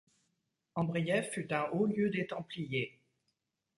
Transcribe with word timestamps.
Ambrief 0.73 1.29
fut 1.29 1.53
un 1.53 1.67
haut-lieu 1.73 2.09
des 2.09 2.25
templiers. 2.25 2.97